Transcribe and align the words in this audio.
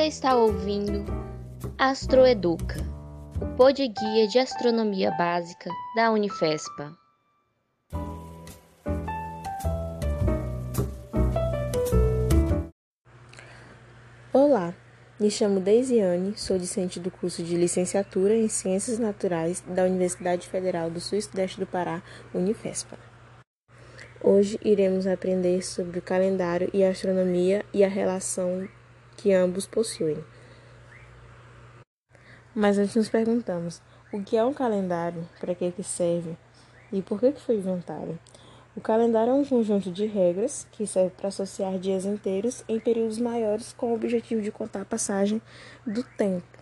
Você 0.00 0.06
está 0.06 0.34
ouvindo 0.34 1.04
Astroeduca, 1.76 2.76
o 3.38 3.54
pod 3.54 3.86
guia 3.86 4.26
de 4.26 4.38
astronomia 4.38 5.10
básica 5.10 5.68
da 5.94 6.10
Unifespa. 6.10 6.96
Olá, 14.32 14.74
me 15.20 15.30
chamo 15.30 15.60
Deisiane, 15.60 16.32
sou 16.34 16.56
discente 16.56 16.98
do 16.98 17.10
curso 17.10 17.42
de 17.42 17.54
Licenciatura 17.54 18.34
em 18.34 18.48
Ciências 18.48 18.98
Naturais 18.98 19.62
da 19.66 19.84
Universidade 19.84 20.48
Federal 20.48 20.88
do 20.88 20.98
Sul-Sudeste 20.98 21.60
do 21.60 21.66
Pará, 21.66 22.02
Unifespa. 22.32 22.98
Hoje 24.22 24.58
iremos 24.64 25.06
aprender 25.06 25.62
sobre 25.62 25.98
o 25.98 26.02
calendário 26.02 26.70
e 26.72 26.82
a 26.82 26.88
astronomia 26.88 27.66
e 27.74 27.84
a 27.84 27.88
relação 27.88 28.66
que 29.20 29.32
ambos 29.34 29.66
possuem. 29.66 30.16
Mas 32.54 32.78
antes 32.78 32.96
nos 32.96 33.08
perguntamos: 33.08 33.82
o 34.12 34.22
que 34.22 34.36
é 34.36 34.44
um 34.44 34.54
calendário? 34.54 35.28
Para 35.38 35.54
que, 35.54 35.70
que 35.70 35.82
serve? 35.82 36.36
E 36.90 37.02
por 37.02 37.20
que, 37.20 37.32
que 37.32 37.40
foi 37.40 37.56
inventado? 37.56 38.18
O 38.74 38.80
calendário 38.80 39.32
é 39.32 39.34
um 39.34 39.44
conjunto 39.44 39.90
de 39.90 40.06
regras 40.06 40.66
que 40.72 40.86
serve 40.86 41.10
para 41.10 41.28
associar 41.28 41.78
dias 41.78 42.04
inteiros 42.04 42.64
em 42.68 42.80
períodos 42.80 43.18
maiores 43.18 43.72
com 43.72 43.92
o 43.92 43.94
objetivo 43.94 44.40
de 44.40 44.50
contar 44.50 44.82
a 44.82 44.84
passagem 44.84 45.40
do 45.86 46.02
tempo. 46.02 46.60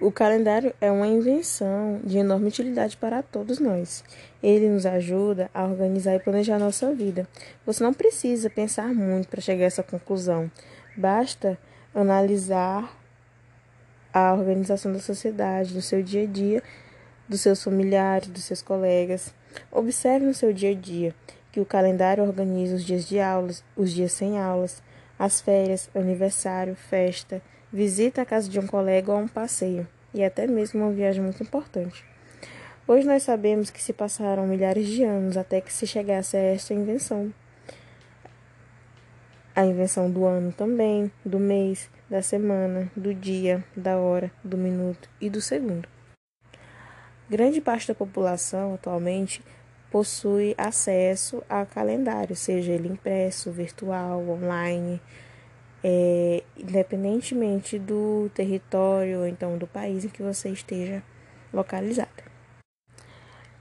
O 0.00 0.12
calendário 0.12 0.72
é 0.80 0.92
uma 0.92 1.08
invenção 1.08 2.00
de 2.04 2.18
enorme 2.18 2.46
utilidade 2.46 2.96
para 2.96 3.20
todos 3.20 3.58
nós. 3.58 4.04
Ele 4.40 4.68
nos 4.68 4.86
ajuda 4.86 5.50
a 5.52 5.64
organizar 5.64 6.14
e 6.14 6.20
planejar 6.20 6.56
nossa 6.56 6.94
vida. 6.94 7.26
Você 7.66 7.82
não 7.82 7.92
precisa 7.92 8.48
pensar 8.48 8.94
muito 8.94 9.28
para 9.28 9.40
chegar 9.40 9.64
a 9.64 9.66
essa 9.66 9.82
conclusão. 9.82 10.48
Basta 10.98 11.56
analisar 11.94 12.92
a 14.12 14.34
organização 14.34 14.92
da 14.92 14.98
sociedade, 14.98 15.72
do 15.72 15.80
seu 15.80 16.02
dia 16.02 16.24
a 16.24 16.26
dia, 16.26 16.60
dos 17.28 17.40
seus 17.40 17.62
familiares, 17.62 18.26
dos 18.26 18.42
seus 18.42 18.62
colegas. 18.62 19.32
Observe 19.70 20.26
no 20.26 20.34
seu 20.34 20.52
dia 20.52 20.72
a 20.72 20.74
dia 20.74 21.14
que 21.52 21.60
o 21.60 21.64
calendário 21.64 22.24
organiza 22.24 22.74
os 22.74 22.82
dias 22.82 23.06
de 23.06 23.20
aulas, 23.20 23.62
os 23.76 23.92
dias 23.92 24.10
sem 24.10 24.40
aulas, 24.40 24.82
as 25.16 25.40
férias, 25.40 25.88
aniversário, 25.94 26.74
festa, 26.74 27.40
visita 27.72 28.22
à 28.22 28.26
casa 28.26 28.48
de 28.48 28.58
um 28.58 28.66
colega 28.66 29.12
ou 29.12 29.20
um 29.20 29.28
passeio, 29.28 29.86
e 30.12 30.24
até 30.24 30.48
mesmo 30.48 30.82
uma 30.82 30.90
viagem 30.90 31.22
muito 31.22 31.44
importante. 31.44 32.04
Hoje 32.88 33.06
nós 33.06 33.22
sabemos 33.22 33.70
que 33.70 33.80
se 33.80 33.92
passaram 33.92 34.48
milhares 34.48 34.88
de 34.88 35.04
anos 35.04 35.36
até 35.36 35.60
que 35.60 35.72
se 35.72 35.86
chegasse 35.86 36.36
a 36.36 36.40
esta 36.40 36.74
invenção 36.74 37.32
a 39.58 39.66
invenção 39.66 40.08
do 40.08 40.24
ano 40.24 40.52
também, 40.52 41.10
do 41.24 41.40
mês, 41.40 41.90
da 42.08 42.22
semana, 42.22 42.88
do 42.94 43.12
dia, 43.12 43.64
da 43.76 43.98
hora, 43.98 44.30
do 44.44 44.56
minuto 44.56 45.10
e 45.20 45.28
do 45.28 45.40
segundo. 45.40 45.88
Grande 47.28 47.60
parte 47.60 47.88
da 47.88 47.94
população 47.94 48.74
atualmente 48.74 49.42
possui 49.90 50.54
acesso 50.56 51.42
a 51.48 51.66
calendário, 51.66 52.36
seja 52.36 52.70
ele 52.70 52.86
impresso, 52.86 53.50
virtual, 53.50 54.28
online, 54.28 55.02
é, 55.82 56.44
independentemente 56.56 57.80
do 57.80 58.30
território 58.32 59.18
ou 59.18 59.26
então 59.26 59.58
do 59.58 59.66
país 59.66 60.04
em 60.04 60.08
que 60.08 60.22
você 60.22 60.50
esteja 60.50 61.02
localizado. 61.52 62.22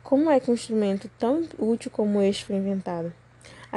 Como 0.03 0.29
é 0.29 0.39
que 0.39 0.51
um 0.51 0.53
instrumento 0.53 1.09
tão 1.17 1.49
útil 1.57 1.89
como 1.89 2.21
este 2.21 2.45
foi 2.45 2.57
inventado? 2.57 3.11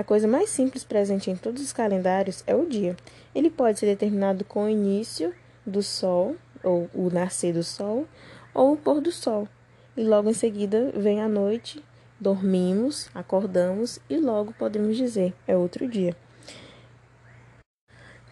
A 0.00 0.02
coisa 0.02 0.26
mais 0.26 0.48
simples 0.48 0.82
presente 0.82 1.30
em 1.30 1.36
todos 1.36 1.60
os 1.60 1.74
calendários 1.74 2.42
é 2.46 2.54
o 2.54 2.64
dia. 2.64 2.96
Ele 3.34 3.50
pode 3.50 3.78
ser 3.78 3.84
determinado 3.84 4.46
com 4.46 4.64
o 4.64 4.68
início 4.70 5.34
do 5.66 5.82
sol, 5.82 6.36
ou 6.64 6.88
o 6.94 7.10
nascer 7.10 7.52
do 7.52 7.62
sol, 7.62 8.08
ou 8.54 8.72
o 8.72 8.76
pôr 8.78 9.02
do 9.02 9.12
sol. 9.12 9.46
E 9.94 10.02
logo 10.02 10.30
em 10.30 10.32
seguida 10.32 10.90
vem 10.96 11.20
a 11.20 11.28
noite, 11.28 11.84
dormimos, 12.18 13.10
acordamos 13.14 13.98
e 14.08 14.16
logo 14.16 14.54
podemos 14.54 14.96
dizer 14.96 15.34
é 15.46 15.54
outro 15.54 15.86
dia. 15.86 16.16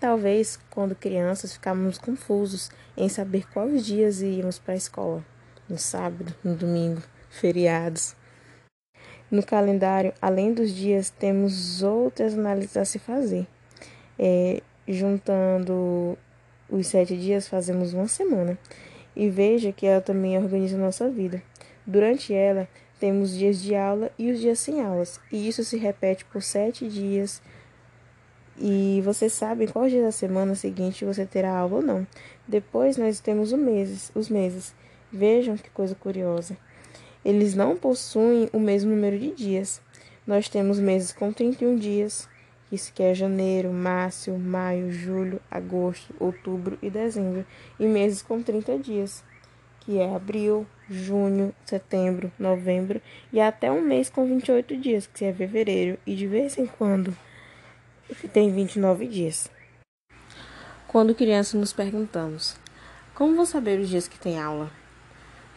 Talvez, 0.00 0.58
quando 0.70 0.94
crianças, 0.94 1.52
ficávamos 1.52 1.98
confusos 1.98 2.70
em 2.96 3.10
saber 3.10 3.46
quais 3.52 3.84
dias 3.84 4.22
íamos 4.22 4.58
para 4.58 4.72
a 4.72 4.78
escola. 4.78 5.22
No 5.68 5.76
sábado, 5.76 6.34
no 6.42 6.54
domingo, 6.54 7.02
feriados. 7.28 8.16
No 9.30 9.44
calendário, 9.44 10.12
além 10.22 10.54
dos 10.54 10.74
dias, 10.74 11.10
temos 11.10 11.82
outras 11.82 12.32
análises 12.32 12.76
a 12.78 12.84
se 12.84 12.98
fazer. 12.98 13.46
É, 14.18 14.62
juntando 14.86 16.16
os 16.70 16.86
sete 16.86 17.16
dias, 17.16 17.46
fazemos 17.46 17.92
uma 17.92 18.08
semana. 18.08 18.58
E 19.14 19.28
veja 19.28 19.70
que 19.70 19.86
ela 19.86 20.00
também 20.00 20.38
organiza 20.38 20.78
nossa 20.78 21.10
vida. 21.10 21.42
Durante 21.86 22.32
ela, 22.32 22.66
temos 22.98 23.36
dias 23.36 23.60
de 23.60 23.74
aula 23.74 24.10
e 24.18 24.30
os 24.30 24.40
dias 24.40 24.60
sem 24.60 24.80
aulas. 24.80 25.20
E 25.30 25.46
isso 25.46 25.62
se 25.62 25.76
repete 25.76 26.24
por 26.24 26.42
sete 26.42 26.88
dias. 26.88 27.42
E 28.58 29.00
você 29.04 29.28
sabe 29.28 29.66
qual 29.66 29.88
dia 29.88 30.02
da 30.02 30.10
semana 30.10 30.54
seguinte 30.54 31.04
você 31.04 31.26
terá 31.26 31.56
aula 31.56 31.76
ou 31.76 31.82
não. 31.82 32.06
Depois 32.46 32.96
nós 32.96 33.20
temos 33.20 33.52
os 33.52 33.58
meses, 33.58 34.10
os 34.14 34.28
meses. 34.28 34.74
Vejam 35.12 35.56
que 35.56 35.70
coisa 35.70 35.94
curiosa. 35.94 36.56
Eles 37.24 37.54
não 37.54 37.76
possuem 37.76 38.48
o 38.52 38.60
mesmo 38.60 38.90
número 38.90 39.18
de 39.18 39.32
dias. 39.32 39.80
Nós 40.26 40.48
temos 40.48 40.78
meses 40.78 41.12
com 41.12 41.32
31 41.32 41.76
dias, 41.76 42.28
isso 42.70 42.92
que 42.92 43.02
é 43.02 43.14
janeiro, 43.14 43.72
março, 43.72 44.32
maio, 44.32 44.92
julho, 44.92 45.40
agosto, 45.50 46.14
outubro 46.20 46.78
e 46.82 46.90
dezembro, 46.90 47.46
e 47.80 47.86
meses 47.86 48.20
com 48.20 48.42
30 48.42 48.78
dias, 48.78 49.24
que 49.80 49.98
é 49.98 50.14
abril, 50.14 50.66
junho, 50.88 51.54
setembro, 51.64 52.30
novembro 52.38 53.00
e 53.32 53.40
até 53.40 53.70
um 53.70 53.80
mês 53.80 54.10
com 54.10 54.26
28 54.26 54.76
dias, 54.76 55.06
que 55.06 55.24
é 55.24 55.32
fevereiro, 55.32 55.98
e 56.06 56.14
de 56.14 56.26
vez 56.26 56.58
em 56.58 56.66
quando 56.66 57.16
tem 58.32 58.52
29 58.52 59.06
dias. 59.06 59.50
Quando 60.86 61.14
crianças 61.14 61.58
nos 61.58 61.72
perguntamos: 61.72 62.56
como 63.14 63.34
vou 63.34 63.46
saber 63.46 63.80
os 63.80 63.88
dias 63.88 64.06
que 64.06 64.18
tem 64.18 64.38
aula? 64.38 64.70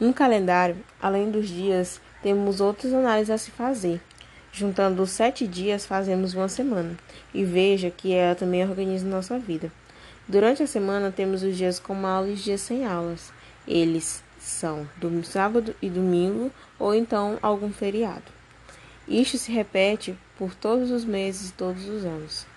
No 0.01 0.15
calendário, 0.15 0.77
além 0.99 1.29
dos 1.29 1.47
dias, 1.47 2.01
temos 2.23 2.59
outras 2.59 2.91
análises 2.91 3.29
a 3.29 3.37
se 3.37 3.51
fazer. 3.51 4.01
Juntando 4.51 5.03
os 5.03 5.11
sete 5.11 5.45
dias, 5.45 5.85
fazemos 5.85 6.33
uma 6.33 6.49
semana. 6.49 6.97
E 7.31 7.45
veja 7.45 7.91
que 7.91 8.11
ela 8.11 8.33
também 8.33 8.67
organiza 8.67 9.07
nossa 9.07 9.37
vida. 9.37 9.71
Durante 10.27 10.63
a 10.63 10.65
semana, 10.65 11.11
temos 11.11 11.43
os 11.43 11.55
dias 11.55 11.79
com 11.79 12.03
aula 12.03 12.29
e 12.29 12.33
os 12.33 12.43
dias 12.43 12.61
sem 12.61 12.83
aulas. 12.83 13.31
Eles 13.67 14.23
são 14.39 14.89
do 14.97 15.23
sábado 15.23 15.75
e 15.79 15.87
domingo, 15.87 16.51
ou 16.79 16.95
então 16.95 17.37
algum 17.39 17.71
feriado. 17.71 18.25
Isto 19.07 19.37
se 19.37 19.51
repete 19.51 20.17
por 20.35 20.55
todos 20.55 20.89
os 20.89 21.05
meses 21.05 21.51
e 21.51 21.53
todos 21.53 21.87
os 21.87 22.03
anos. 22.05 22.47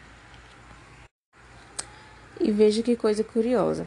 E 2.40 2.50
veja 2.50 2.82
que 2.82 2.96
coisa 2.96 3.22
curiosa: 3.22 3.86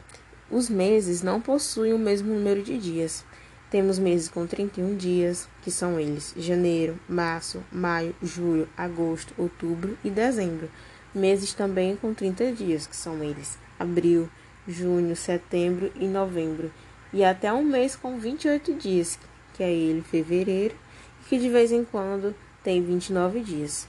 os 0.52 0.70
meses 0.70 1.24
não 1.24 1.42
possuem 1.42 1.92
o 1.92 1.98
mesmo 1.98 2.36
número 2.36 2.62
de 2.62 2.78
dias. 2.78 3.26
Temos 3.70 4.00
meses 4.00 4.30
com 4.30 4.48
31 4.48 4.96
dias, 4.96 5.48
que 5.62 5.70
são 5.70 6.00
eles: 6.00 6.34
janeiro, 6.38 6.98
março, 7.08 7.62
maio, 7.72 8.16
julho, 8.24 8.68
agosto, 8.78 9.34
outubro 9.38 9.98
e 10.04 10.10
dezembro. 10.10 10.70
Meses 11.14 11.54
também 11.54 11.96
com 11.96 12.14
30 12.14 12.54
dias, 12.54 12.88
que 12.88 12.96
são 12.96 13.22
eles: 13.22 13.58
abril, 13.78 14.30
junho, 14.66 15.16
setembro 15.16 15.92
e 15.96 16.08
novembro. 16.08 16.72
E 17.12 17.26
até 17.26 17.52
um 17.52 17.64
mês 17.64 17.96
com 17.96 18.18
28 18.18 18.74
dias, 18.76 19.20
que 19.54 19.64
é 19.64 19.72
ele 19.72 20.02
fevereiro, 20.02 20.76
e 21.22 21.30
que 21.30 21.38
de 21.38 21.50
vez 21.50 21.72
em 21.72 21.84
quando 21.84 22.34
tem 22.64 22.82
29 22.82 23.42
dias. 23.42 23.86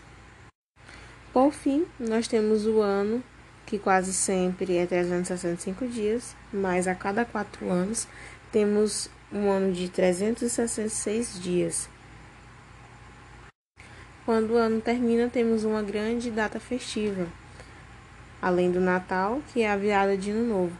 Por 1.32 1.52
fim, 1.52 1.86
nós 2.00 2.26
temos 2.26 2.66
o 2.66 2.80
ano, 2.80 3.22
que 3.64 3.78
quase 3.78 4.12
sempre 4.12 4.76
é 4.76 4.86
365 4.86 5.86
dias, 5.86 6.34
mas 6.52 6.88
a 6.88 6.94
cada 6.96 7.24
quatro 7.24 7.70
anos 7.70 8.08
temos 8.50 9.10
um 9.32 9.50
ano 9.50 9.72
de 9.72 9.88
366 9.88 11.40
dias. 11.40 11.88
Quando 14.24 14.52
o 14.52 14.56
ano 14.56 14.80
termina, 14.80 15.28
temos 15.28 15.64
uma 15.64 15.82
grande 15.82 16.30
data 16.30 16.58
festiva, 16.58 17.26
além 18.40 18.70
do 18.70 18.80
Natal, 18.80 19.42
que 19.52 19.62
é 19.62 19.70
a 19.70 19.76
virada 19.76 20.16
de 20.16 20.30
Ano 20.30 20.46
Novo, 20.46 20.76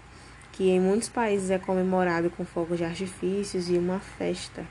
que 0.53 0.71
em 0.71 0.81
muitos 0.81 1.09
países 1.09 1.51
é 1.51 1.59
comemorado 1.59 2.31
com 2.31 2.45
fogos 2.45 2.79
de 2.79 2.85
artifícios 2.85 3.69
e 3.69 3.79
uma 3.79 4.01
festa 4.01 4.67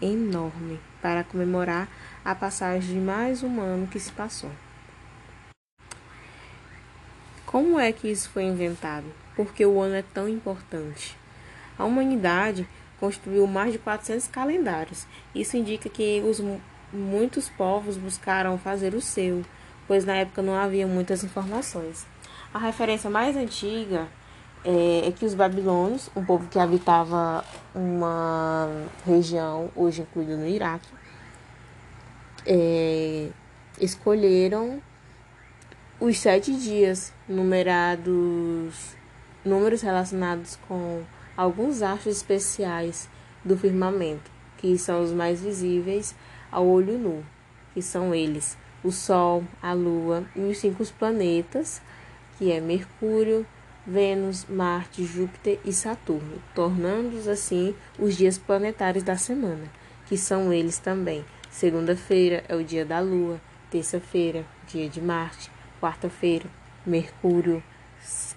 enorme 0.00 0.80
para 1.00 1.22
comemorar 1.22 1.88
a 2.24 2.34
passagem 2.34 2.94
de 2.94 3.00
mais 3.00 3.42
um 3.42 3.60
ano 3.60 3.86
que 3.86 4.00
se 4.00 4.10
passou. 4.12 4.50
Como 7.46 7.78
é 7.78 7.92
que 7.92 8.08
isso 8.08 8.30
foi 8.30 8.44
inventado? 8.44 9.06
Porque 9.36 9.64
o 9.66 9.80
ano 9.80 9.94
é 9.94 10.02
tão 10.02 10.26
importante. 10.28 11.16
A 11.78 11.84
humanidade 11.84 12.66
construiu 13.02 13.48
mais 13.48 13.72
de 13.72 13.80
400 13.80 14.28
calendários. 14.28 15.08
Isso 15.34 15.56
indica 15.56 15.88
que 15.88 16.22
os, 16.24 16.40
muitos 16.92 17.48
povos 17.48 17.96
buscaram 17.96 18.56
fazer 18.56 18.94
o 18.94 19.00
seu, 19.00 19.44
pois 19.88 20.04
na 20.04 20.14
época 20.14 20.40
não 20.40 20.54
havia 20.54 20.86
muitas 20.86 21.24
informações. 21.24 22.06
A 22.54 22.60
referência 22.60 23.10
mais 23.10 23.36
antiga 23.36 24.06
é, 24.64 25.08
é 25.08 25.10
que 25.10 25.24
os 25.24 25.34
babilônios, 25.34 26.10
um 26.14 26.24
povo 26.24 26.46
que 26.46 26.60
habitava 26.60 27.44
uma 27.74 28.68
região 29.04 29.68
hoje 29.74 30.02
incluída 30.02 30.36
no 30.36 30.46
Iraque, 30.46 30.88
é, 32.46 33.30
escolheram 33.80 34.80
os 35.98 36.18
sete 36.18 36.54
dias 36.54 37.12
numerados, 37.28 38.94
números 39.44 39.82
relacionados 39.82 40.56
com 40.68 41.02
alguns 41.36 41.82
astros 41.82 42.16
especiais 42.16 43.08
do 43.44 43.56
firmamento, 43.56 44.30
que 44.58 44.76
são 44.78 45.02
os 45.02 45.12
mais 45.12 45.40
visíveis 45.40 46.14
ao 46.50 46.66
olho 46.66 46.98
nu, 46.98 47.24
que 47.74 47.82
são 47.82 48.14
eles 48.14 48.56
o 48.84 48.90
Sol, 48.90 49.44
a 49.62 49.72
Lua 49.72 50.24
e 50.34 50.40
os 50.40 50.58
cinco 50.58 50.84
planetas, 50.98 51.80
que 52.36 52.50
é 52.50 52.60
Mercúrio, 52.60 53.46
Vênus, 53.86 54.44
Marte, 54.48 55.04
Júpiter 55.04 55.58
e 55.64 55.72
Saturno, 55.72 56.42
tornando-os 56.54 57.28
assim 57.28 57.74
os 57.98 58.16
dias 58.16 58.38
planetários 58.38 59.04
da 59.04 59.16
semana, 59.16 59.64
que 60.06 60.16
são 60.16 60.52
eles 60.52 60.78
também. 60.78 61.24
Segunda-feira 61.50 62.44
é 62.48 62.56
o 62.56 62.64
dia 62.64 62.84
da 62.84 62.98
Lua, 63.00 63.40
terça-feira, 63.70 64.44
dia 64.66 64.88
de 64.88 65.00
Marte, 65.00 65.50
quarta-feira, 65.80 66.46
Mercúrio, 66.84 67.62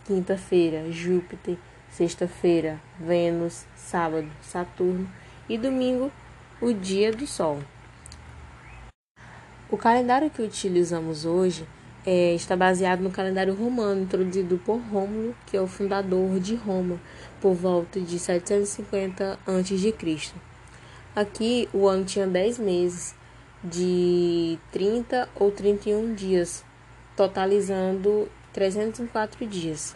quinta-feira, 0.06 0.92
Júpiter, 0.92 1.58
sexta-feira, 1.96 2.78
Vênus, 3.00 3.66
sábado, 3.74 4.28
Saturno 4.42 5.10
e 5.48 5.58
domingo, 5.58 6.12
o 6.62 6.74
dia 6.74 7.10
do 7.14 7.26
Sol. 7.26 7.60
O 9.70 9.78
calendário 9.78 10.30
que 10.30 10.42
utilizamos 10.42 11.26
hoje 11.26 11.66
é, 12.06 12.36
está 12.36 12.54
baseado 12.54 13.00
no 13.00 13.12
calendário 13.12 13.56
romano, 13.56 14.02
introduzido 14.02 14.58
por 14.58 14.78
Rômulo, 14.78 15.34
que 15.46 15.56
é 15.56 15.62
o 15.62 15.68
fundador 15.68 16.38
de 16.38 16.56
Roma, 16.56 17.00
por 17.40 17.54
volta 17.54 18.00
de 18.02 18.20
750 18.20 19.40
a.C. 19.48 20.34
Aqui 21.16 21.70
o 21.74 21.88
ano 21.88 22.04
tinha 22.04 22.28
10 22.28 22.60
meses, 22.60 23.16
de 23.64 24.60
30 24.74 25.30
ou 25.34 25.50
31 25.50 26.14
dias, 26.14 26.66
totalizando 27.16 28.30
304 28.52 29.48
dias. 29.48 29.96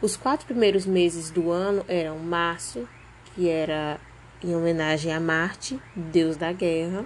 Os 0.00 0.16
quatro 0.16 0.46
primeiros 0.46 0.86
meses 0.86 1.28
do 1.28 1.50
ano 1.50 1.84
eram 1.88 2.20
março, 2.20 2.88
que 3.34 3.48
era 3.48 3.98
em 4.40 4.54
homenagem 4.54 5.12
a 5.12 5.18
Marte, 5.18 5.80
deus 5.96 6.36
da 6.36 6.52
guerra, 6.52 7.04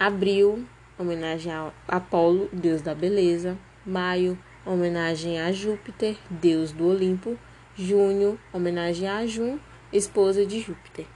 abril, 0.00 0.66
homenagem 0.98 1.52
a 1.52 1.70
Apolo, 1.86 2.48
deus 2.52 2.82
da 2.82 2.92
beleza. 2.92 3.56
Maio, 3.86 4.36
homenagem 4.66 5.40
a 5.40 5.52
Júpiter, 5.52 6.16
deus 6.28 6.72
do 6.72 6.88
Olimpo. 6.88 7.38
Junho, 7.76 8.36
homenagem 8.52 9.08
a 9.08 9.24
Jun, 9.24 9.60
esposa 9.92 10.44
de 10.44 10.58
Júpiter. 10.58 11.06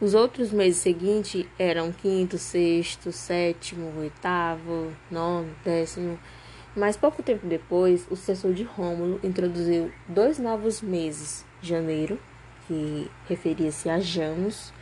Os 0.00 0.14
outros 0.14 0.50
meses 0.50 0.80
seguintes 0.80 1.46
eram 1.56 1.92
quinto, 1.92 2.36
sexto, 2.38 3.12
sétimo, 3.12 3.96
oitavo, 3.96 4.92
nono, 5.08 5.54
décimo. 5.64 6.18
Mas 6.78 6.96
pouco 6.96 7.24
tempo 7.24 7.44
depois, 7.44 8.06
o 8.08 8.14
sucessor 8.14 8.54
de 8.54 8.62
Rômulo 8.62 9.18
introduziu 9.24 9.90
dois 10.06 10.38
novos 10.38 10.80
meses: 10.80 11.44
janeiro, 11.60 12.20
que 12.68 13.10
referia-se 13.28 13.90
a 13.90 13.98
Janus, 13.98 14.72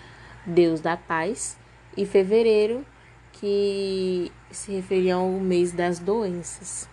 deus 0.45 0.83
da 0.83 0.95
paz, 0.95 1.57
e 1.97 2.05
fevereiro, 2.05 2.85
que 3.33 4.31
se 4.51 4.73
referiam 4.73 5.23
ao 5.23 5.41
mês 5.41 5.73
das 5.73 5.99
doenças. 5.99 6.87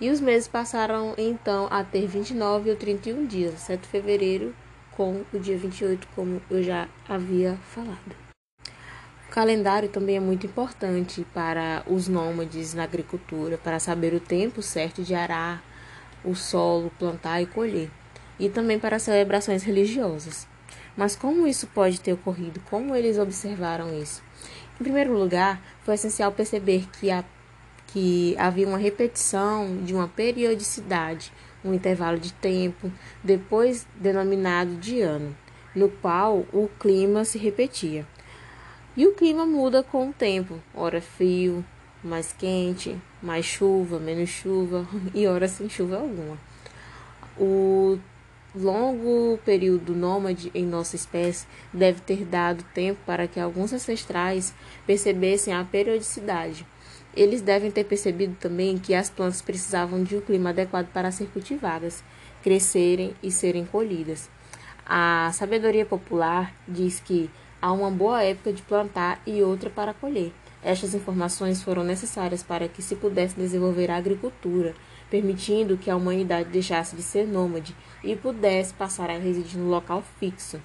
E 0.00 0.10
os 0.10 0.20
meses 0.20 0.48
passaram 0.48 1.14
então 1.16 1.68
a 1.70 1.84
ter 1.84 2.08
29 2.08 2.70
ou 2.70 2.76
31 2.76 3.24
dias, 3.24 3.54
exceto 3.54 3.86
fevereiro, 3.86 4.52
com 4.96 5.22
o 5.32 5.38
dia 5.38 5.56
28, 5.56 6.08
como 6.16 6.42
eu 6.50 6.60
já 6.60 6.88
havia 7.08 7.56
falado. 7.58 8.27
Calendário 9.38 9.88
também 9.88 10.16
é 10.16 10.20
muito 10.20 10.46
importante 10.46 11.24
para 11.32 11.84
os 11.86 12.08
nômades 12.08 12.74
na 12.74 12.82
agricultura, 12.82 13.56
para 13.56 13.78
saber 13.78 14.12
o 14.12 14.18
tempo 14.18 14.60
certo 14.60 15.00
de 15.00 15.14
arar 15.14 15.62
o 16.24 16.34
solo, 16.34 16.90
plantar 16.98 17.40
e 17.40 17.46
colher, 17.46 17.88
e 18.36 18.48
também 18.48 18.80
para 18.80 18.98
celebrações 18.98 19.62
religiosas. 19.62 20.44
Mas 20.96 21.14
como 21.14 21.46
isso 21.46 21.68
pode 21.68 22.00
ter 22.00 22.14
ocorrido? 22.14 22.58
Como 22.68 22.96
eles 22.96 23.16
observaram 23.16 23.96
isso? 23.96 24.24
Em 24.74 24.82
primeiro 24.82 25.16
lugar, 25.16 25.62
foi 25.84 25.94
essencial 25.94 26.32
perceber 26.32 26.88
que, 26.98 27.08
a, 27.08 27.24
que 27.86 28.34
havia 28.38 28.66
uma 28.66 28.76
repetição 28.76 29.84
de 29.84 29.94
uma 29.94 30.08
periodicidade, 30.08 31.32
um 31.64 31.72
intervalo 31.72 32.18
de 32.18 32.32
tempo, 32.32 32.90
depois 33.22 33.86
denominado 33.94 34.74
de 34.78 35.00
ano, 35.00 35.32
no 35.76 35.88
qual 35.88 36.44
o 36.52 36.68
clima 36.80 37.24
se 37.24 37.38
repetia. 37.38 38.04
E 38.98 39.06
o 39.06 39.12
clima 39.12 39.46
muda 39.46 39.80
com 39.80 40.08
o 40.08 40.12
tempo, 40.12 40.60
ora 40.74 41.00
frio, 41.00 41.64
mais 42.02 42.32
quente, 42.32 43.00
mais 43.22 43.46
chuva, 43.46 44.00
menos 44.00 44.28
chuva 44.28 44.88
e 45.14 45.24
ora 45.24 45.46
sem 45.46 45.70
chuva 45.70 45.98
alguma. 45.98 46.36
O 47.38 47.96
longo 48.52 49.38
período 49.44 49.94
nômade 49.94 50.50
em 50.52 50.66
nossa 50.66 50.96
espécie 50.96 51.46
deve 51.72 52.00
ter 52.00 52.24
dado 52.24 52.64
tempo 52.74 52.98
para 53.06 53.28
que 53.28 53.38
alguns 53.38 53.72
ancestrais 53.72 54.52
percebessem 54.84 55.54
a 55.54 55.62
periodicidade. 55.62 56.66
Eles 57.14 57.40
devem 57.40 57.70
ter 57.70 57.84
percebido 57.84 58.34
também 58.34 58.78
que 58.78 58.96
as 58.96 59.08
plantas 59.08 59.40
precisavam 59.40 60.02
de 60.02 60.16
um 60.16 60.20
clima 60.20 60.50
adequado 60.50 60.88
para 60.88 61.12
ser 61.12 61.28
cultivadas, 61.28 62.02
crescerem 62.42 63.14
e 63.22 63.30
serem 63.30 63.64
colhidas. 63.64 64.28
A 64.84 65.30
sabedoria 65.34 65.86
popular 65.86 66.52
diz 66.66 66.98
que 66.98 67.30
há 67.60 67.72
uma 67.72 67.90
boa 67.90 68.22
época 68.22 68.52
de 68.52 68.62
plantar 68.62 69.20
e 69.26 69.42
outra 69.42 69.70
para 69.70 69.94
colher. 69.94 70.32
Estas 70.62 70.94
informações 70.94 71.62
foram 71.62 71.84
necessárias 71.84 72.42
para 72.42 72.68
que 72.68 72.82
se 72.82 72.96
pudesse 72.96 73.36
desenvolver 73.36 73.90
a 73.90 73.96
agricultura 73.96 74.74
permitindo 75.10 75.76
que 75.76 75.90
a 75.90 75.96
humanidade 75.96 76.50
deixasse 76.50 76.94
de 76.94 77.02
ser 77.02 77.26
nômade 77.26 77.74
e 78.02 78.14
pudesse 78.14 78.74
passar 78.74 79.10
a 79.10 79.18
residir 79.18 79.58
no 79.58 79.68
local 79.68 80.02
fixo. 80.18 80.60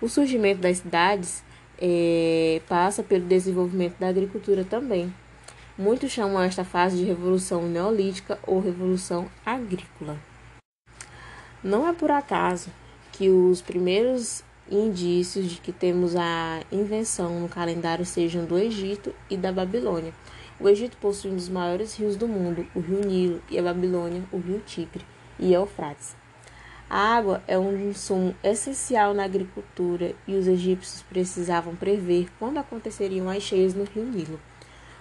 O 0.00 0.08
surgimento 0.08 0.60
das 0.60 0.78
cidades 0.78 1.44
é, 1.78 2.60
passa 2.68 3.02
pelo 3.02 3.24
desenvolvimento 3.24 3.98
da 3.98 4.08
agricultura 4.08 4.64
também. 4.64 5.12
Muitos 5.76 6.10
chamam 6.10 6.42
esta 6.42 6.64
fase 6.64 6.96
de 6.96 7.04
revolução 7.04 7.62
neolítica 7.62 8.38
ou 8.46 8.60
revolução 8.60 9.28
agrícola. 9.44 10.18
Não 11.62 11.88
é 11.88 11.92
por 11.92 12.10
acaso 12.10 12.70
que 13.12 13.28
os 13.28 13.60
primeiros 13.60 14.42
indícios 14.70 15.50
de 15.50 15.60
que 15.60 15.72
temos 15.72 16.14
a 16.14 16.60
invenção 16.70 17.40
no 17.40 17.48
calendário 17.48 18.06
sejam 18.06 18.44
do 18.44 18.56
Egito 18.56 19.14
e 19.28 19.36
da 19.36 19.50
Babilônia. 19.50 20.12
O 20.60 20.68
Egito 20.68 20.96
possui 20.98 21.30
um 21.30 21.36
dos 21.36 21.48
maiores 21.48 21.96
rios 21.96 22.16
do 22.16 22.28
mundo, 22.28 22.66
o 22.74 22.80
rio 22.80 23.00
Nilo, 23.00 23.42
e 23.50 23.58
a 23.58 23.62
Babilônia, 23.62 24.22
o 24.30 24.38
rio 24.38 24.60
Tigre 24.60 25.04
e 25.38 25.52
Eufrates. 25.52 26.14
A 26.88 27.16
água 27.16 27.42
é 27.46 27.58
um 27.58 27.88
insumo 27.88 28.34
essencial 28.42 29.14
na 29.14 29.24
agricultura 29.24 30.14
e 30.26 30.34
os 30.34 30.46
egípcios 30.46 31.02
precisavam 31.02 31.74
prever 31.74 32.28
quando 32.38 32.58
aconteceriam 32.58 33.28
as 33.30 33.42
cheias 33.42 33.74
no 33.74 33.84
rio 33.84 34.04
Nilo. 34.04 34.40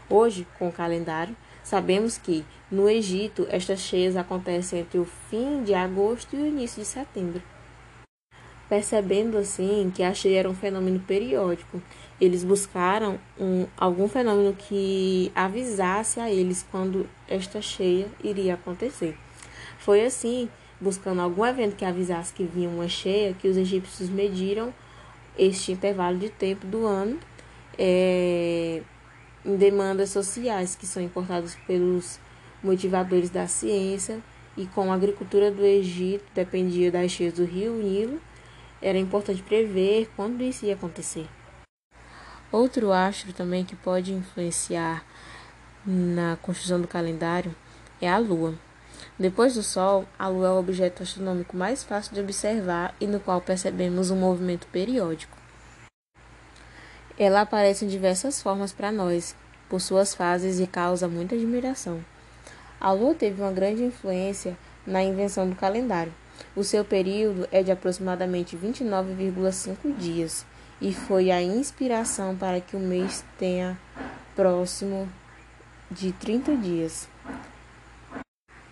Hoje, 0.10 0.48
com 0.58 0.70
o 0.70 0.72
calendário, 0.72 1.36
sabemos 1.64 2.18
que, 2.18 2.46
no 2.72 2.90
Egito, 2.90 3.48
estas 3.50 3.80
cheias 3.80 4.16
acontecem 4.16 4.80
entre 4.80 4.98
o 4.98 5.06
fim 5.06 5.64
de 5.64 5.74
agosto 5.74 6.36
e 6.36 6.42
o 6.42 6.48
início 6.48 6.82
de 6.82 6.88
setembro. 6.88 7.42
Percebendo 8.70 9.38
assim 9.38 9.92
que 9.94 10.04
a 10.04 10.14
cheia 10.14 10.40
era 10.40 10.50
um 10.50 10.54
fenômeno 10.54 11.00
periódico 11.00 11.82
eles 12.20 12.44
buscaram 12.44 13.18
um, 13.40 13.66
algum 13.78 14.08
fenômeno 14.08 14.54
que 14.54 15.32
avisasse 15.34 16.20
a 16.20 16.30
eles 16.30 16.66
quando 16.70 17.08
esta 17.28 17.62
cheia 17.62 18.08
iria 18.22 18.56
acontecer. 18.56 19.18
Foi 19.78 20.04
assim, 20.04 20.50
buscando 20.82 21.22
algum 21.22 21.46
evento 21.46 21.76
que 21.76 21.86
avisasse 21.86 22.34
que 22.34 22.44
vinha 22.44 22.68
uma 22.68 22.90
cheia, 22.90 23.34
que 23.34 23.48
os 23.48 23.56
egípcios 23.56 24.10
mediram 24.10 24.74
este 25.38 25.72
intervalo 25.72 26.18
de 26.18 26.30
tempo 26.30 26.68
do 26.68 26.86
ano 26.86 27.18
é, 27.78 28.82
em 29.46 29.56
demandas 29.56 30.10
sociais 30.10 30.76
que 30.76 30.86
são 30.86 31.02
importadas 31.02 31.56
pelos 31.66 32.20
motivadores 32.62 33.30
da 33.30 33.48
ciência 33.48 34.20
e 34.58 34.66
com 34.66 34.92
a 34.92 34.96
agricultura 34.96 35.50
do 35.50 35.64
Egito 35.64 36.26
dependia 36.36 36.92
das 36.92 37.10
cheias 37.12 37.36
do 37.36 37.46
rio 37.46 37.72
Nilo, 37.76 38.20
era 38.82 38.98
importante 38.98 39.44
prever 39.44 40.10
quando 40.16 40.42
isso 40.42 40.66
ia 40.66 40.74
acontecer. 40.74 41.28
Outro 42.52 42.92
astro 42.92 43.32
também 43.34 43.64
que 43.64 43.76
pode 43.76 44.14
influenciar 44.14 45.06
na 45.86 46.38
construção 46.42 46.82
do 46.82 46.88
calendário 46.88 47.56
é 48.02 48.10
a 48.10 48.18
Lua. 48.18 48.56
Depois 49.18 49.54
do 49.54 49.64
Sol, 49.64 50.06
a 50.18 50.28
Lua 50.28 50.48
é 50.48 50.52
o 50.52 50.60
objeto 50.60 51.04
astronômico 51.04 51.56
mais 51.56 51.84
fácil 51.84 52.14
de 52.14 52.22
observar 52.22 52.96
e 53.00 53.06
no 53.06 53.20
qual 53.20 53.42
percebemos 53.42 54.12
um 54.12 54.16
movimento 54.16 54.66
periódico. 54.68 55.38
Ela 57.18 57.42
aparece 57.42 57.86
em 57.86 57.88
diversas 57.88 58.42
formas 58.42 58.72
para 58.72 58.92
nós, 58.92 59.36
por 59.68 59.82
suas 59.82 60.16
fases 60.16 60.60
e 60.60 60.66
causa 60.66 61.08
muita 61.08 61.36
admiração. 61.36 62.04
A 62.80 62.92
Lua 62.94 63.14
teve 63.14 63.42
uma 63.42 63.52
grande 63.52 63.84
influência 63.84 64.58
na 64.88 65.04
invenção 65.04 65.50
do 65.50 65.56
calendário. 65.56 66.14
O 66.56 66.64
seu 66.64 66.84
período 66.84 67.48
é 67.52 67.64
de 67.64 67.72
aproximadamente 67.72 68.58
29,5 68.58 69.96
dias 69.98 70.46
e 70.82 70.94
foi 70.94 71.32
a 71.32 71.42
inspiração 71.42 72.36
para 72.36 72.62
que 72.62 72.76
o 72.76 72.80
mês 72.80 73.24
tenha 73.38 73.78
próximo 74.36 75.10
de 75.92 76.12
30 76.14 76.56
dias. 76.58 77.08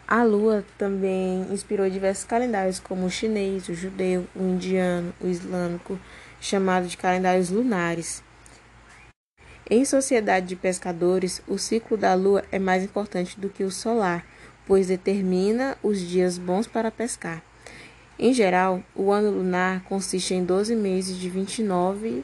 A 0.07 0.23
lua 0.23 0.63
também 0.77 1.41
inspirou 1.51 1.89
diversos 1.89 2.23
calendários, 2.23 2.79
como 2.79 3.05
o 3.05 3.09
chinês, 3.09 3.67
o 3.67 3.73
judeu, 3.73 4.25
o 4.33 4.41
indiano, 4.41 5.13
o 5.19 5.27
islâmico, 5.27 5.99
chamado 6.39 6.87
de 6.87 6.95
calendários 6.95 7.49
lunares. 7.49 8.23
Em 9.69 9.83
sociedade 9.83 10.45
de 10.45 10.55
pescadores, 10.55 11.41
o 11.45 11.57
ciclo 11.57 11.97
da 11.97 12.13
lua 12.13 12.45
é 12.53 12.57
mais 12.57 12.85
importante 12.85 13.37
do 13.37 13.49
que 13.49 13.65
o 13.65 13.71
solar, 13.71 14.25
pois 14.65 14.87
determina 14.87 15.77
os 15.83 15.99
dias 15.99 16.37
bons 16.37 16.65
para 16.65 16.89
pescar. 16.89 17.43
Em 18.19 18.33
geral, 18.33 18.81
o 18.95 19.11
ano 19.11 19.29
lunar 19.29 19.83
consiste 19.83 20.33
em 20.33 20.43
12 20.43 20.75
meses 20.75 21.17
de 21.17 21.29
29 21.29 22.23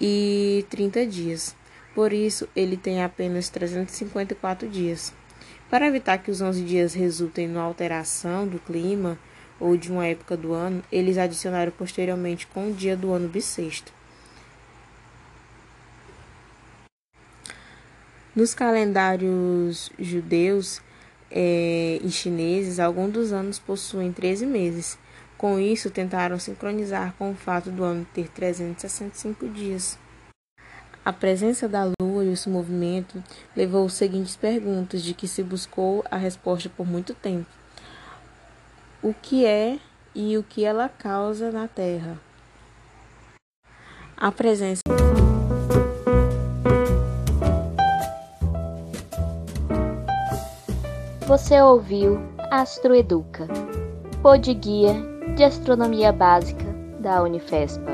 e 0.00 0.64
30 0.70 1.06
dias. 1.06 1.56
Por 1.92 2.12
isso, 2.12 2.48
ele 2.54 2.76
tem 2.76 3.02
apenas 3.02 3.48
354 3.48 4.68
dias. 4.68 5.12
Para 5.68 5.88
evitar 5.88 6.18
que 6.18 6.30
os 6.30 6.40
11 6.40 6.62
dias 6.62 6.94
resultem 6.94 7.48
numa 7.48 7.64
alteração 7.64 8.46
do 8.46 8.60
clima 8.60 9.18
ou 9.58 9.76
de 9.76 9.90
uma 9.90 10.06
época 10.06 10.36
do 10.36 10.52
ano, 10.52 10.84
eles 10.92 11.18
adicionaram 11.18 11.72
posteriormente 11.72 12.46
com 12.46 12.70
o 12.70 12.72
dia 12.72 12.96
do 12.96 13.12
ano 13.12 13.28
bissexto. 13.28 13.92
Nos 18.36 18.54
calendários 18.54 19.90
judeus 19.98 20.80
é, 21.30 21.98
e 22.02 22.10
chineses, 22.10 22.78
alguns 22.78 23.12
dos 23.12 23.32
anos 23.32 23.58
possuem 23.58 24.12
13 24.12 24.46
meses. 24.46 24.98
Com 25.36 25.60
isso, 25.60 25.90
tentaram 25.90 26.38
sincronizar 26.38 27.14
com 27.18 27.30
o 27.30 27.34
fato 27.34 27.70
do 27.70 27.84
ano 27.84 28.06
ter 28.14 28.28
365 28.28 29.48
dias. 29.48 29.98
A 31.04 31.12
presença 31.12 31.68
da 31.68 31.84
Lua 32.00 32.24
e 32.24 32.32
o 32.32 32.36
seu 32.36 32.50
movimento 32.50 33.22
levou 33.54 33.86
as 33.86 33.92
seguintes 33.92 34.34
perguntas, 34.34 35.02
de 35.02 35.14
que 35.14 35.28
se 35.28 35.42
buscou 35.42 36.04
a 36.10 36.16
resposta 36.16 36.68
por 36.68 36.86
muito 36.86 37.14
tempo: 37.14 37.46
O 39.02 39.14
que 39.14 39.44
é 39.44 39.78
e 40.14 40.36
o 40.36 40.42
que 40.42 40.64
ela 40.64 40.88
causa 40.88 41.52
na 41.52 41.68
Terra? 41.68 42.18
A 44.16 44.32
presença 44.32 44.80
Você 51.26 51.60
ouviu 51.60 52.20
Astroeduca, 52.52 53.48
pod 54.22 54.54
guia 54.54 54.94
de 55.34 55.42
astronomia 55.42 56.12
básica 56.12 56.64
da 57.00 57.20
Unifespa. 57.20 57.90